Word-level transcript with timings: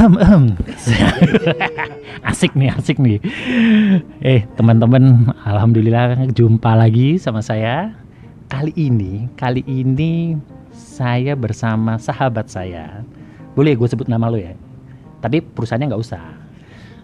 Ehem, 0.00 0.16
ehem. 0.16 0.44
asik 2.32 2.56
nih, 2.56 2.72
asik 2.72 2.96
nih. 2.96 3.20
Eh, 4.24 4.48
teman-teman, 4.56 5.28
alhamdulillah 5.44 6.24
jumpa 6.32 6.72
lagi 6.72 7.20
sama 7.20 7.44
saya. 7.44 7.92
Kali 8.48 8.72
ini, 8.80 9.28
kali 9.36 9.60
ini 9.68 10.40
saya 10.72 11.36
bersama 11.36 12.00
sahabat 12.00 12.48
saya. 12.48 13.04
Boleh 13.52 13.76
gue 13.76 13.84
sebut 13.92 14.08
nama 14.08 14.32
lo 14.32 14.40
ya? 14.40 14.56
Tapi 15.20 15.44
perusahaannya 15.44 15.92
nggak 15.92 16.04
usah. 16.08 16.24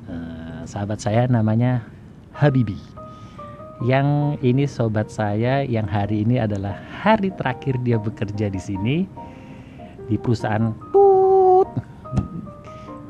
Eh, 0.09 0.61
sahabat 0.65 0.97
saya 0.97 1.29
namanya 1.29 1.85
Habibi. 2.33 2.81
Yang 3.85 4.41
ini 4.41 4.65
sobat 4.65 5.13
saya 5.13 5.61
yang 5.69 5.85
hari 5.85 6.25
ini 6.25 6.41
adalah 6.41 6.81
hari 7.05 7.29
terakhir 7.29 7.77
dia 7.85 8.01
bekerja 8.01 8.49
di 8.49 8.57
sini 8.57 8.97
di 10.09 10.17
perusahaan. 10.17 10.73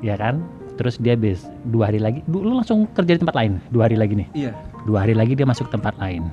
Ya 0.04 0.14
kan? 0.16 0.44
Terus 0.76 1.00
dia 1.00 1.16
bes 1.16 1.48
dua 1.64 1.88
hari 1.88 1.96
lagi, 1.96 2.20
lu 2.28 2.52
langsung 2.52 2.84
kerja 2.92 3.16
di 3.16 3.20
tempat 3.20 3.32
lain 3.32 3.56
dua 3.72 3.88
hari 3.88 3.96
lagi 3.96 4.12
nih. 4.12 4.28
Iya. 4.36 4.52
Dua 4.84 5.02
hari 5.02 5.16
lagi 5.16 5.32
dia 5.32 5.48
masuk 5.48 5.72
tempat 5.72 5.96
lain. 5.96 6.28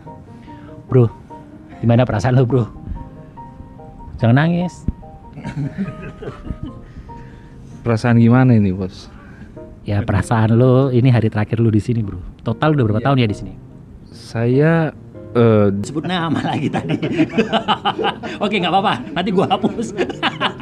Bro, 0.91 1.08
gimana 1.80 2.04
perasaan 2.04 2.35
lo 2.35 2.44
bro? 2.44 2.68
Jangan 4.20 4.35
nangis. 4.35 4.84
Perasaan 7.84 8.16
gimana 8.20 8.55
ini, 8.55 8.71
Bos? 8.71 9.12
Ya 9.84 9.99
perasaan 9.99 10.55
lo 10.55 10.88
ini 10.95 11.12
hari 11.12 11.27
terakhir 11.27 11.59
lu 11.59 11.68
di 11.68 11.84
sini 11.84 11.99
bro. 11.99 12.16
Total 12.40 12.71
udah 12.71 12.84
berapa 12.88 13.02
Iya. 13.04 13.07
tahun 13.12 13.18
ya 13.20 13.27
di 13.27 13.35
sini? 13.35 13.54
Saya 14.07 14.95
eh, 15.34 15.68
Sebut 15.82 16.04
nama 16.04 16.40
lagi 16.40 16.70
tadi. 16.70 16.98
oke 18.44 18.55
nggak 18.55 18.72
apa-apa. 18.72 18.94
Nanti 19.12 19.30
gua 19.30 19.46
hapus. 19.50 19.88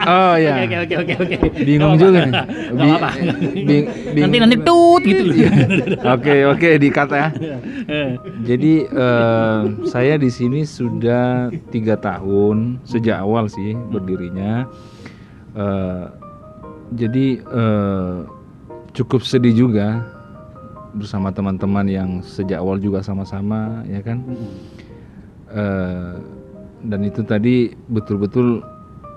Oh 0.02 0.35
ya. 0.43 0.63
Oke 0.63 0.75
oke 0.79 0.95
oke 0.98 1.13
oke. 1.20 1.35
Bingung 1.62 1.93
Nggak 1.93 2.02
juga 2.02 2.20
nih. 2.20 2.34
Apa-apa. 2.71 3.10
bing- 3.54 3.90
bing- 4.12 4.23
Nanti 4.23 4.37
nanti 4.40 4.57
tut 4.62 5.01
gitu 5.01 5.23
loh. 5.23 5.35
Oke, 6.10 6.35
oke 6.48 6.70
dikata 6.77 7.15
ya. 7.15 7.29
Jadi 8.49 8.73
eh, 8.85 9.60
saya 9.85 10.15
di 10.15 10.29
sini 10.29 10.63
sudah 10.63 11.51
tiga 11.70 11.95
tahun 11.95 12.79
sejak 12.84 13.17
awal 13.17 13.48
sih 13.48 13.73
berdirinya. 13.73 14.65
Eh, 15.51 16.05
jadi 16.91 17.40
eh, 17.40 18.15
cukup 18.91 19.23
sedih 19.23 19.55
juga 19.57 20.04
bersama 20.91 21.31
teman-teman 21.31 21.85
yang 21.87 22.09
sejak 22.23 22.59
awal 22.59 22.77
juga 22.77 22.99
sama-sama 23.03 23.84
ya 23.87 24.03
kan. 24.03 24.23
Eh, 25.51 26.15
dan 26.81 26.99
itu 27.05 27.21
tadi 27.21 27.75
betul-betul 27.91 28.63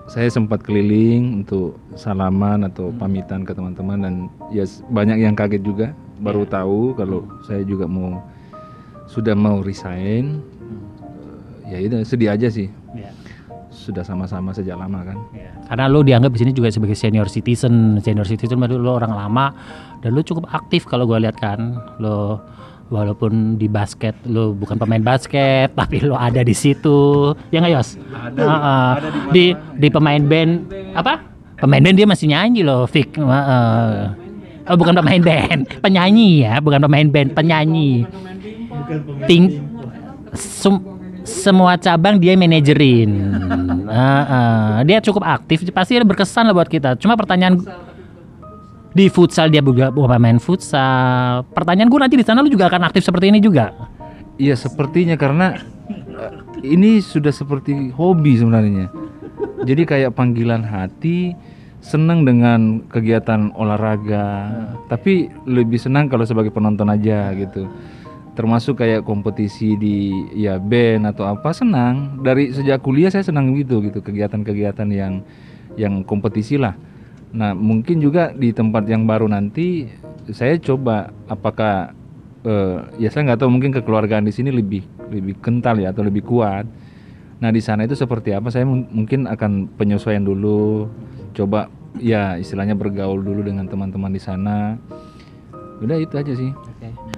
saya 0.04 0.28
sempat 0.28 0.60
keliling 0.60 1.40
untuk 1.40 1.80
salaman 1.96 2.68
atau 2.68 2.92
pamitan 2.92 3.40
ke 3.40 3.56
teman-teman 3.56 3.98
dan 4.04 4.14
ya 4.52 4.64
banyak 4.92 5.18
yang 5.24 5.34
kaget 5.34 5.62
juga. 5.64 5.86
Baru 6.20 6.46
tahu 6.46 6.94
kalau 6.94 7.26
saya 7.48 7.64
juga 7.66 7.88
mau 7.88 8.22
sudah 9.08 9.34
mau 9.34 9.64
resign. 9.64 10.44
Eh, 11.66 11.74
ya 11.74 11.78
itu 11.80 11.96
sedih 12.04 12.30
aja 12.36 12.48
sih. 12.52 12.68
Ya. 12.94 13.03
Sudah 13.84 14.00
sama-sama 14.00 14.50
sejak 14.50 14.74
lama 14.74 15.04
kan 15.04 15.16
Ya. 15.30 15.52
Karena 15.68 15.84
lo 15.86 16.00
dianggap 16.00 16.32
di 16.32 16.38
sini 16.40 16.52
juga 16.52 16.72
sebagai 16.72 16.96
senior 16.96 17.28
citizen, 17.28 18.00
senior 18.00 18.24
citizen 18.24 18.56
berarti 18.56 18.76
lo 18.76 18.96
orang 18.96 19.12
lama 19.12 19.52
dan 20.00 20.12
lo 20.12 20.20
cukup 20.20 20.48
aktif 20.48 20.84
kalau 20.84 21.04
gue 21.04 21.20
lihat 21.20 21.36
kan. 21.36 21.76
Lo 22.00 22.40
walaupun 22.88 23.56
di 23.56 23.64
basket 23.64 24.12
lo 24.28 24.52
bukan 24.52 24.76
pemain 24.76 25.00
basket 25.00 25.72
tapi 25.78 26.00
lo 26.00 26.16
ada 26.16 26.40
di 26.40 26.52
situ. 26.52 27.32
Ya 27.48 27.60
nggak 27.60 27.72
Yos? 27.72 27.88
Ada. 28.12 28.44
di 29.28 29.52
di 29.76 29.88
pemain 29.88 30.20
band 30.20 30.52
apa? 30.92 31.20
Pemain 31.56 31.80
band 31.80 31.96
dia 31.96 32.04
masih 32.04 32.28
nyanyi 32.28 32.60
loh, 32.60 32.84
Fik. 32.84 33.16
Heeh. 33.16 33.92
Oh, 34.64 34.76
bukan 34.76 34.96
pemain 34.96 35.20
band, 35.20 35.68
penyanyi 35.84 36.44
ya, 36.44 36.56
bukan 36.56 36.80
pemain 36.80 37.04
band, 37.04 37.36
penyanyi. 37.36 38.08
Ting 39.28 39.60
sem- 40.32 40.84
semua 41.24 41.76
cabang 41.80 42.20
dia 42.20 42.36
manajerin. 42.36 43.08
Heeh. 43.94 44.82
dia 44.90 44.98
cukup 44.98 45.22
aktif, 45.22 45.62
pasti 45.70 45.94
berkesan 46.02 46.50
lah 46.50 46.54
buat 46.54 46.66
kita. 46.66 46.98
Cuma 46.98 47.14
pertanyaan 47.14 47.62
di 48.90 49.06
futsal 49.06 49.54
dia 49.54 49.62
juga 49.62 49.94
pemain 49.94 50.38
futsal. 50.42 51.46
Pertanyaan 51.54 51.86
gue 51.86 52.00
nanti 52.02 52.16
di 52.18 52.26
sana 52.26 52.42
lu 52.42 52.50
juga 52.50 52.66
akan 52.66 52.90
aktif 52.90 53.06
seperti 53.06 53.30
ini 53.30 53.38
juga. 53.38 53.70
iya 54.38 54.58
sepertinya 54.58 55.14
karena 55.14 55.62
eh, 55.90 56.34
ini 56.66 56.98
sudah 56.98 57.30
seperti 57.30 57.94
hobi 57.94 58.34
sebenarnya 58.38 58.90
jadi 59.64 59.82
kayak 59.86 60.14
panggilan 60.14 60.62
hati 60.64 61.34
senang 61.84 62.24
dengan 62.24 62.80
kegiatan 62.88 63.52
olahraga 63.52 64.48
tapi 64.88 65.28
lebih 65.44 65.76
senang 65.76 66.08
kalau 66.08 66.24
sebagai 66.24 66.50
penonton 66.50 66.88
aja 66.88 67.32
gitu 67.36 67.68
termasuk 68.34 68.82
kayak 68.82 69.06
kompetisi 69.06 69.78
di 69.78 70.10
ya 70.34 70.58
band 70.58 71.10
atau 71.10 71.26
apa 71.26 71.54
senang. 71.54 72.18
Dari 72.20 72.50
sejak 72.50 72.82
kuliah 72.82 73.10
saya 73.10 73.22
senang 73.22 73.54
gitu 73.54 73.80
gitu. 73.82 74.02
Kegiatan-kegiatan 74.02 74.88
yang 74.90 75.22
yang 75.78 76.02
kompetisi 76.06 76.58
lah. 76.58 76.74
Nah 77.34 77.54
mungkin 77.54 77.98
juga 77.98 78.30
di 78.30 78.54
tempat 78.54 78.86
yang 78.86 79.06
baru 79.06 79.26
nanti 79.26 79.90
saya 80.30 80.54
coba 80.58 81.10
apakah 81.26 81.94
eh, 82.46 82.78
ya 83.02 83.08
saya 83.10 83.32
nggak 83.32 83.40
tahu 83.42 83.50
mungkin 83.50 83.74
kekeluargaan 83.74 84.26
di 84.26 84.34
sini 84.34 84.54
lebih 84.54 84.86
lebih 85.10 85.38
kental 85.42 85.78
ya 85.82 85.90
atau 85.90 86.06
lebih 86.06 86.22
kuat. 86.22 86.66
Nah 87.42 87.50
di 87.50 87.58
sana 87.58 87.86
itu 87.86 87.98
seperti 87.98 88.30
apa 88.30 88.54
saya 88.54 88.62
mung- 88.62 88.90
mungkin 88.90 89.26
akan 89.26 89.74
penyesuaian 89.74 90.22
dulu. 90.22 90.86
Coba 91.34 91.66
ya 91.98 92.38
istilahnya 92.38 92.78
bergaul 92.78 93.22
dulu 93.22 93.42
dengan 93.42 93.66
teman-teman 93.66 94.14
di 94.14 94.22
sana. 94.22 94.78
Udah 95.82 95.98
itu 95.98 96.14
aja 96.14 96.32
sih. 96.34 96.54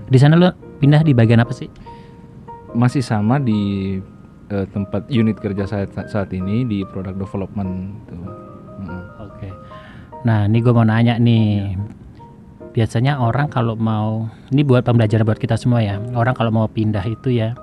Di 0.08 0.16
sana 0.16 0.40
lu 0.40 0.48
pindah 0.76 1.02
di 1.02 1.12
bagian 1.16 1.40
apa 1.40 1.52
sih? 1.56 1.68
masih 2.76 3.00
sama 3.00 3.40
di 3.40 3.96
eh, 4.52 4.66
tempat 4.70 5.08
unit 5.08 5.40
kerja 5.40 5.64
saya 5.64 5.84
sa- 5.88 6.06
saat 6.06 6.30
ini 6.36 6.68
di 6.68 6.84
product 6.84 7.16
development 7.16 7.72
tuh. 8.06 8.26
Heeh. 8.84 9.02
Oke. 9.24 9.48
Nah, 10.28 10.44
ini 10.44 10.58
gue 10.60 10.72
mau 10.76 10.84
nanya 10.84 11.16
nih. 11.16 11.74
Biasanya 12.76 13.16
orang 13.16 13.48
kalau 13.48 13.72
mau, 13.72 14.28
ini 14.52 14.60
buat 14.60 14.84
pembelajaran 14.84 15.24
buat 15.24 15.40
kita 15.40 15.56
semua 15.56 15.80
ya. 15.80 15.96
Orang 16.12 16.36
kalau 16.36 16.52
mau 16.52 16.68
pindah 16.68 17.00
itu 17.08 17.32
ya, 17.32 17.56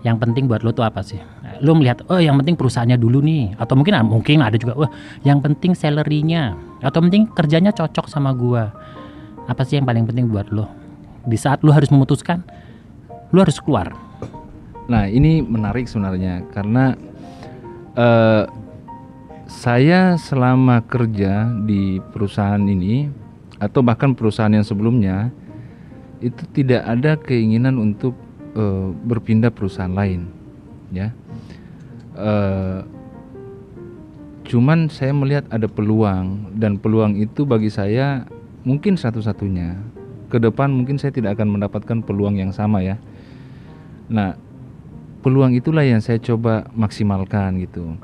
yang 0.00 0.16
penting 0.16 0.48
buat 0.48 0.64
lo 0.64 0.72
tuh 0.72 0.80
apa 0.80 1.04
sih? 1.04 1.20
Lo 1.60 1.76
melihat, 1.76 2.00
oh 2.08 2.16
yang 2.16 2.40
penting 2.40 2.56
perusahaannya 2.56 2.96
dulu 2.96 3.20
nih, 3.20 3.52
atau 3.60 3.76
mungkin 3.76 4.00
mungkin 4.08 4.40
ada 4.40 4.56
juga, 4.56 4.80
wah 4.80 4.88
yang 5.28 5.44
penting 5.44 5.76
salary-nya, 5.76 6.56
atau 6.80 7.04
penting 7.04 7.28
kerjanya 7.36 7.68
cocok 7.76 8.08
sama 8.08 8.32
gua. 8.32 8.72
Apa 9.44 9.60
sih 9.60 9.76
yang 9.76 9.84
paling 9.84 10.08
penting 10.08 10.32
buat 10.32 10.48
lo? 10.48 10.83
Di 11.24 11.40
saat 11.40 11.64
lo 11.64 11.72
harus 11.72 11.88
memutuskan, 11.88 12.44
lo 13.32 13.40
harus 13.40 13.56
keluar. 13.60 13.96
Nah 14.84 15.08
ini 15.08 15.40
menarik 15.40 15.88
sebenarnya 15.88 16.44
karena 16.52 16.92
eh, 17.96 18.44
saya 19.48 20.20
selama 20.20 20.84
kerja 20.84 21.48
di 21.64 22.00
perusahaan 22.12 22.60
ini 22.60 23.08
atau 23.56 23.80
bahkan 23.80 24.12
perusahaan 24.12 24.52
yang 24.52 24.66
sebelumnya 24.66 25.32
itu 26.20 26.44
tidak 26.52 26.84
ada 26.84 27.16
keinginan 27.16 27.80
untuk 27.80 28.12
eh, 28.52 28.88
berpindah 29.08 29.48
perusahaan 29.48 29.92
lain, 29.92 30.28
ya. 30.92 31.08
Eh, 32.14 32.80
cuman 34.44 34.92
saya 34.92 35.16
melihat 35.16 35.48
ada 35.48 35.64
peluang 35.64 36.52
dan 36.60 36.76
peluang 36.76 37.16
itu 37.16 37.48
bagi 37.48 37.72
saya 37.72 38.28
mungkin 38.68 39.00
satu-satunya. 39.00 40.03
Ke 40.34 40.42
depan 40.42 40.66
mungkin 40.74 40.98
saya 40.98 41.14
tidak 41.14 41.38
akan 41.38 41.54
mendapatkan 41.54 42.02
peluang 42.02 42.42
yang 42.42 42.50
sama 42.50 42.82
ya. 42.82 42.98
Nah, 44.10 44.34
peluang 45.22 45.54
itulah 45.54 45.86
yang 45.86 46.02
saya 46.02 46.18
coba 46.18 46.66
maksimalkan 46.74 47.62
gitu. 47.62 47.94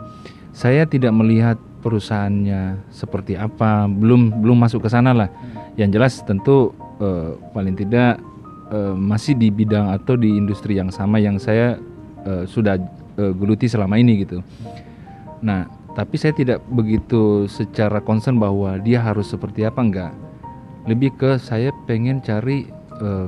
Saya 0.55 0.87
tidak 0.87 1.11
melihat 1.11 1.59
perusahaannya 1.83 2.87
seperti 2.95 3.35
apa, 3.35 3.91
belum 3.91 4.47
belum 4.47 4.63
masuk 4.63 4.87
ke 4.87 4.95
sana 4.95 5.11
lah. 5.11 5.27
Yang 5.75 5.91
jelas 5.99 6.13
tentu 6.23 6.71
eh, 7.03 7.35
paling 7.51 7.75
tidak 7.75 8.23
eh, 8.71 8.95
masih 8.95 9.35
di 9.35 9.51
bidang 9.51 9.91
atau 9.91 10.15
di 10.15 10.31
industri 10.31 10.79
yang 10.79 10.95
sama 10.95 11.19
yang 11.19 11.35
saya 11.35 11.83
eh, 12.23 12.47
sudah 12.47 12.79
eh, 13.19 13.33
geluti 13.35 13.67
selama 13.67 13.99
ini 13.99 14.23
gitu. 14.23 14.39
Nah, 15.43 15.67
tapi 15.99 16.15
saya 16.15 16.31
tidak 16.31 16.63
begitu 16.71 17.51
secara 17.51 17.99
concern 17.99 18.39
bahwa 18.39 18.79
dia 18.79 19.03
harus 19.03 19.27
seperti 19.27 19.67
apa 19.67 19.83
enggak. 19.83 20.30
Lebih 20.89 21.11
ke 21.17 21.31
saya 21.37 21.75
pengen 21.85 22.25
cari 22.25 22.69
eh, 23.01 23.27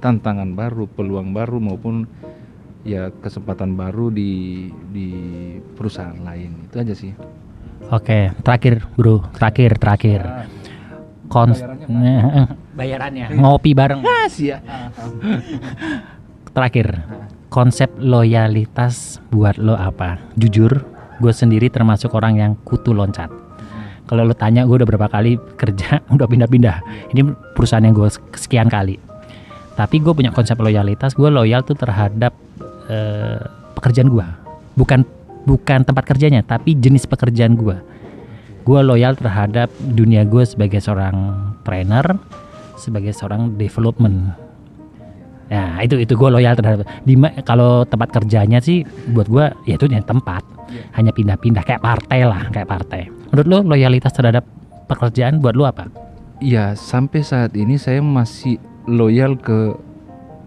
tantangan 0.00 0.56
baru, 0.56 0.88
peluang 0.88 1.36
baru 1.36 1.60
maupun 1.60 2.08
ya 2.82 3.12
kesempatan 3.20 3.76
baru 3.76 4.08
di 4.08 4.66
di 4.90 5.08
perusahaan 5.76 6.16
lain. 6.16 6.68
Itu 6.68 6.76
aja 6.80 6.94
sih. 6.96 7.12
Oke, 7.92 8.32
terakhir 8.44 8.84
bro, 8.96 9.24
terakhir 9.36 9.76
terakhir. 9.76 10.20
Kons 11.30 11.62
bayarannya 12.78 13.30
ngopi 13.38 13.70
bareng. 13.76 14.02
Sia. 14.26 14.58
Terakhir, 16.50 17.06
konsep 17.46 17.94
loyalitas 18.02 19.22
buat 19.30 19.54
lo 19.54 19.78
apa? 19.78 20.18
Jujur, 20.34 20.82
gue 21.22 21.30
sendiri 21.30 21.70
termasuk 21.70 22.10
orang 22.18 22.34
yang 22.34 22.52
kutu 22.66 22.90
loncat. 22.90 23.30
Kalau 24.10 24.26
lo 24.26 24.34
tanya 24.34 24.66
gue 24.66 24.74
udah 24.74 24.88
berapa 24.90 25.06
kali 25.06 25.38
kerja, 25.54 26.02
udah 26.18 26.26
pindah-pindah. 26.26 26.76
Ini 27.14 27.22
perusahaan 27.54 27.86
yang 27.86 27.94
gue 27.94 28.10
sekian 28.34 28.66
kali. 28.66 28.98
Tapi 29.78 30.02
gue 30.02 30.10
punya 30.10 30.34
konsep 30.34 30.58
loyalitas. 30.58 31.14
Gue 31.14 31.30
loyal 31.30 31.62
tuh 31.62 31.78
terhadap 31.78 32.34
eh, 32.90 33.38
pekerjaan 33.78 34.10
gue, 34.10 34.26
bukan 34.74 35.06
bukan 35.46 35.86
tempat 35.86 36.10
kerjanya, 36.10 36.42
tapi 36.42 36.74
jenis 36.74 37.06
pekerjaan 37.06 37.54
gue. 37.54 37.78
Gue 38.66 38.80
loyal 38.82 39.14
terhadap 39.14 39.70
dunia 39.78 40.26
gue 40.26 40.42
sebagai 40.42 40.82
seorang 40.82 41.14
trainer, 41.62 42.18
sebagai 42.74 43.14
seorang 43.14 43.54
development. 43.54 44.34
Nah 45.54 45.78
itu 45.86 46.02
itu 46.02 46.18
gue 46.18 46.28
loyal 46.34 46.58
terhadap. 46.58 46.82
Di 47.06 47.14
kalau 47.46 47.86
tempat 47.86 48.10
kerjanya 48.10 48.58
sih 48.58 48.82
buat 49.14 49.30
gue 49.30 49.54
ya 49.70 49.78
itu 49.78 49.86
yang 49.86 50.02
tempat, 50.02 50.42
hanya 50.98 51.14
pindah-pindah 51.14 51.62
kayak 51.62 51.78
partai 51.78 52.26
lah, 52.26 52.50
kayak 52.50 52.66
partai. 52.66 53.19
Menurut 53.30 53.46
lo 53.46 53.58
loyalitas 53.74 54.10
terhadap 54.10 54.42
pekerjaan 54.90 55.38
buat 55.38 55.54
lo 55.54 55.62
apa? 55.62 55.86
Ya 56.42 56.74
sampai 56.74 57.22
saat 57.22 57.54
ini 57.54 57.78
saya 57.78 58.02
masih 58.02 58.58
loyal 58.90 59.38
ke 59.38 59.78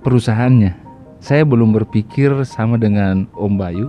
perusahaannya. 0.03 0.75
Saya 1.23 1.47
belum 1.47 1.71
berpikir 1.71 2.35
sama 2.43 2.75
dengan 2.75 3.23
Om 3.31 3.53
Bayu 3.55 3.87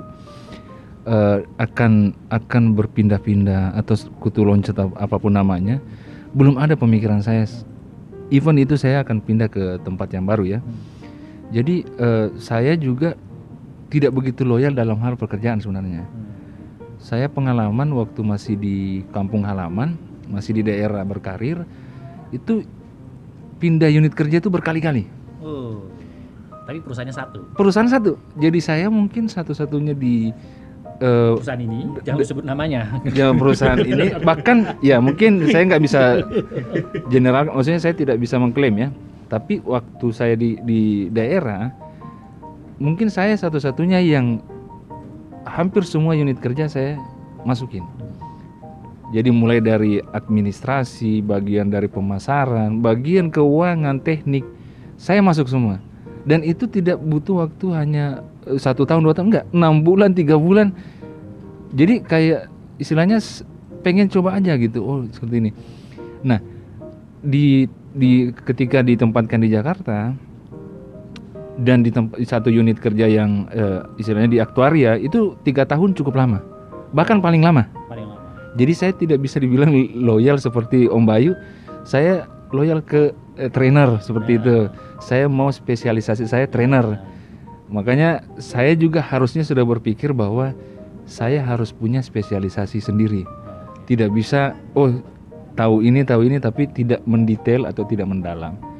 eh, 1.10 1.42
akan 1.58 2.14
akan 2.30 2.62
berpindah-pindah 2.78 3.74
atau 3.74 3.98
kutu 4.22 4.46
loncat 4.46 4.78
ap- 4.78 4.94
apa 4.94 5.16
pun 5.18 5.34
namanya. 5.34 5.82
Belum 6.30 6.54
ada 6.54 6.78
pemikiran 6.78 7.18
saya. 7.18 7.50
Even 8.30 8.62
itu 8.62 8.78
saya 8.78 9.02
akan 9.02 9.18
pindah 9.18 9.50
ke 9.50 9.82
tempat 9.82 10.14
yang 10.14 10.22
baru 10.22 10.46
ya. 10.46 10.60
Jadi 11.50 11.82
eh, 11.82 12.30
saya 12.38 12.78
juga 12.78 13.18
tidak 13.90 14.14
begitu 14.14 14.46
loyal 14.46 14.70
dalam 14.70 15.02
hal 15.02 15.18
pekerjaan 15.18 15.58
sebenarnya. 15.58 16.06
Saya 17.04 17.28
pengalaman 17.28 17.92
waktu 17.92 18.24
masih 18.24 18.56
di 18.56 19.04
kampung 19.12 19.44
halaman, 19.44 20.00
masih 20.24 20.56
di 20.56 20.62
daerah 20.64 21.04
berkarir, 21.04 21.68
itu 22.32 22.64
pindah 23.60 23.92
unit 23.92 24.16
kerja 24.16 24.40
itu 24.40 24.48
berkali-kali. 24.48 25.04
Oh, 25.44 25.84
tapi 26.64 26.80
perusahaannya 26.80 27.12
satu. 27.12 27.40
Perusahaan 27.60 27.92
satu, 27.92 28.16
jadi 28.40 28.56
saya 28.56 28.86
mungkin 28.88 29.28
satu-satunya 29.28 29.92
di 29.92 30.32
eh, 31.04 31.32
Perusahaan 31.36 31.60
ini 31.60 31.92
jangan 32.08 32.20
disebut 32.24 32.44
namanya. 32.48 32.96
ya 33.12 33.36
perusahaan 33.36 33.84
ini 33.84 34.16
bahkan 34.28 34.80
ya 34.80 34.96
mungkin 34.96 35.44
saya 35.52 35.76
nggak 35.76 35.84
bisa 35.84 36.24
general 37.12 37.52
maksudnya 37.52 37.84
saya 37.84 37.92
tidak 37.92 38.16
bisa 38.16 38.40
mengklaim 38.40 38.80
ya 38.80 38.88
tapi 39.28 39.60
waktu 39.60 40.06
saya 40.08 40.40
di 40.40 40.56
di 40.64 41.12
daerah 41.12 41.68
mungkin 42.80 43.12
saya 43.12 43.36
satu-satunya 43.36 44.00
yang 44.00 44.40
hampir 45.44 45.84
semua 45.86 46.16
unit 46.16 46.40
kerja 46.40 46.66
saya 46.68 46.98
masukin. 47.44 47.84
Jadi 49.12 49.30
mulai 49.30 49.62
dari 49.62 50.00
administrasi 50.00 51.22
bagian 51.22 51.70
dari 51.70 51.86
pemasaran 51.86 52.82
bagian 52.82 53.30
keuangan 53.30 54.02
teknik 54.02 54.42
saya 54.98 55.22
masuk 55.22 55.46
semua. 55.46 55.78
Dan 56.24 56.40
itu 56.40 56.64
tidak 56.64 56.98
butuh 57.04 57.46
waktu 57.46 57.66
hanya 57.76 58.24
eh, 58.48 58.56
satu 58.56 58.88
tahun 58.88 59.04
dua 59.04 59.14
tahun 59.14 59.28
enggak. 59.30 59.46
Enam 59.52 59.84
bulan 59.84 60.16
tiga 60.16 60.40
bulan. 60.40 60.72
Jadi 61.76 62.00
kayak 62.00 62.48
istilahnya 62.80 63.20
pengen 63.84 64.08
coba 64.08 64.40
aja 64.40 64.56
gitu. 64.56 64.80
Oh 64.80 65.04
seperti 65.12 65.36
ini. 65.44 65.50
Nah 66.24 66.40
di 67.20 67.68
di 67.94 68.34
ketika 68.34 68.82
ditempatkan 68.82 69.38
di 69.38 69.48
Jakarta 69.52 70.16
dan 71.62 71.86
di 71.86 71.90
tempat 71.94 72.18
di 72.18 72.26
satu 72.26 72.50
unit 72.50 72.82
kerja 72.82 73.06
yang 73.06 73.46
eh, 73.54 73.86
istilahnya 74.00 74.30
di 74.30 74.38
aktuaria 74.42 74.98
itu 74.98 75.38
tiga 75.46 75.62
tahun 75.62 75.94
cukup 75.94 76.18
lama. 76.18 76.42
Bahkan 76.90 77.22
paling 77.22 77.42
lama. 77.42 77.70
Paling 77.86 78.06
lama. 78.10 78.22
jadi 78.58 78.72
saya 78.74 78.92
tidak 78.94 79.22
bisa 79.22 79.38
dibilang 79.38 79.70
loyal 79.94 80.38
seperti 80.38 80.90
Om 80.90 81.04
Bayu. 81.06 81.32
Saya 81.86 82.26
loyal 82.50 82.82
ke 82.82 83.14
eh, 83.38 83.50
trainer 83.50 84.02
seperti 84.02 84.42
itu. 84.42 84.66
Saya 84.98 85.30
mau 85.30 85.50
spesialisasi 85.50 86.26
saya 86.26 86.50
trainer. 86.50 86.98
Makanya 87.70 88.26
saya 88.38 88.74
juga 88.74 89.02
harusnya 89.02 89.46
sudah 89.46 89.62
berpikir 89.62 90.10
bahwa 90.10 90.54
saya 91.06 91.42
harus 91.44 91.70
punya 91.70 92.02
spesialisasi 92.02 92.82
sendiri. 92.82 93.22
Tidak 93.84 94.10
bisa 94.10 94.56
oh 94.74 94.90
tahu 95.54 95.86
ini 95.86 96.02
tahu 96.02 96.26
ini 96.26 96.42
tapi 96.42 96.66
tidak 96.66 97.04
mendetail 97.06 97.70
atau 97.70 97.86
tidak 97.86 98.10
mendalam 98.10 98.73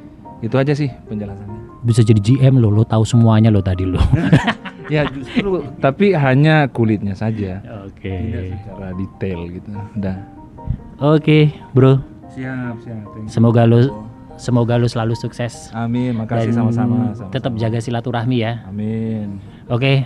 itu 0.45 0.55
aja 0.55 0.71
sih 0.71 0.87
penjelasannya 1.09 1.57
Bisa 1.81 2.01
jadi 2.01 2.17
GM 2.17 2.57
lo, 2.57 2.69
lo 2.69 2.81
tahu 2.81 3.05
semuanya 3.05 3.49
lo 3.49 3.61
tadi 3.61 3.85
lo. 3.85 4.01
ya 4.93 5.01
justru 5.09 5.65
tapi 5.77 6.13
hanya 6.13 6.69
kulitnya 6.69 7.17
saja 7.17 7.57
Oke. 7.83 8.05
tidak 8.05 8.53
secara 8.53 8.87
detail 8.93 9.39
gitu 9.49 9.69
udah 9.97 10.17
Oke, 10.95 11.51
bro. 11.73 11.97
siap 12.29 12.77
siap 12.79 13.03
thank 13.11 13.25
you. 13.25 13.33
Semoga 13.33 13.65
lo 13.65 13.79
semoga 14.37 14.77
lo 14.77 14.85
selalu 14.85 15.17
sukses 15.17 15.73
amin 15.73 16.13
makasih 16.13 16.53
sama-sama. 16.53 17.11
tetap 17.31 17.57
jaga 17.57 17.81
silaturahmi 17.81 18.37
ya. 18.39 18.61
amin 18.67 19.41
Oke, 19.65 20.05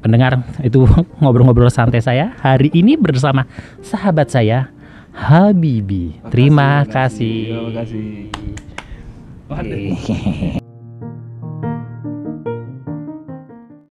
pendengar 0.00 0.40
itu 0.64 0.88
ngobrol-ngobrol 1.20 1.68
santai 1.68 2.00
saya 2.00 2.32
hari 2.40 2.72
ini 2.72 2.96
bersama 2.96 3.44
sahabat 3.84 4.32
saya 4.32 4.72
Habibi. 5.10 6.22
Terima 6.30 6.86
kasih. 6.86 7.50
Terima 7.52 7.72
kasih. 7.82 8.69
Oke. 9.50 10.59